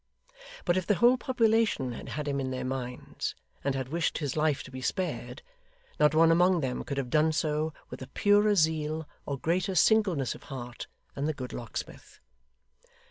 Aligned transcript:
But 0.65 0.77
if 0.77 0.87
the 0.87 0.95
whole 0.95 1.15
population 1.15 1.91
had 1.91 2.09
had 2.09 2.27
him 2.27 2.39
in 2.39 2.49
their 2.49 2.65
minds, 2.65 3.35
and 3.63 3.75
had 3.75 3.89
wished 3.89 4.17
his 4.17 4.35
life 4.35 4.63
to 4.63 4.71
be 4.71 4.81
spared, 4.81 5.43
not 5.99 6.15
one 6.15 6.31
among 6.31 6.61
them 6.61 6.83
could 6.83 6.97
have 6.97 7.11
done 7.11 7.31
so 7.31 7.71
with 7.91 8.01
a 8.01 8.07
purer 8.07 8.55
zeal 8.55 9.07
or 9.27 9.37
greater 9.37 9.75
singleness 9.75 10.33
of 10.33 10.41
heart 10.49 10.87
than 11.13 11.25
the 11.25 11.35
good 11.35 11.53
locksmith. 11.53 12.19